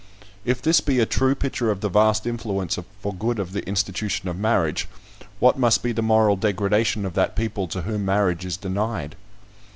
If 0.45 0.63
this 0.63 0.81
be 0.81 0.99
a 0.99 1.05
true 1.05 1.35
picture 1.35 1.69
of 1.69 1.81
the 1.81 1.87
vast 1.87 2.25
influence 2.25 2.79
for 3.03 3.13
good 3.13 3.37
of 3.37 3.51
the 3.53 3.63
institution 3.67 4.27
of 4.29 4.35
marriage, 4.35 4.87
what 5.37 5.59
must 5.59 5.83
be 5.83 5.91
the 5.91 6.01
moral 6.01 6.35
degradation 6.35 7.05
of 7.05 7.13
that 7.13 7.35
people 7.35 7.67
to 7.67 7.83
whom 7.83 8.03
marriage 8.03 8.43
is 8.43 8.57
denied? 8.57 9.15